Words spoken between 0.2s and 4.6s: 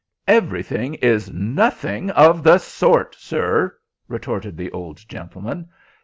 "Everything is nothing of the sort, sir!" retorted